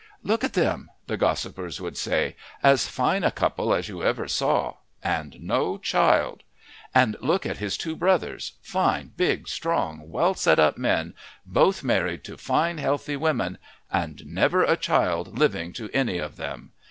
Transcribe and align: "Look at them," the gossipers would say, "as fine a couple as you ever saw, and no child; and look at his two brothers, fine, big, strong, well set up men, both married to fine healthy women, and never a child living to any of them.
"Look 0.23 0.43
at 0.43 0.53
them," 0.53 0.89
the 1.05 1.15
gossipers 1.15 1.79
would 1.79 1.95
say, 1.95 2.35
"as 2.63 2.87
fine 2.87 3.23
a 3.23 3.29
couple 3.29 3.71
as 3.71 3.87
you 3.87 4.01
ever 4.01 4.27
saw, 4.27 4.77
and 5.03 5.39
no 5.39 5.77
child; 5.77 6.41
and 6.91 7.15
look 7.19 7.45
at 7.45 7.57
his 7.59 7.77
two 7.77 7.95
brothers, 7.95 8.53
fine, 8.63 9.11
big, 9.15 9.47
strong, 9.47 10.09
well 10.09 10.33
set 10.33 10.57
up 10.57 10.75
men, 10.75 11.13
both 11.45 11.83
married 11.83 12.23
to 12.23 12.35
fine 12.37 12.79
healthy 12.79 13.15
women, 13.15 13.59
and 13.91 14.25
never 14.25 14.63
a 14.63 14.75
child 14.75 15.37
living 15.37 15.71
to 15.73 15.87
any 15.93 16.17
of 16.17 16.35
them. 16.35 16.71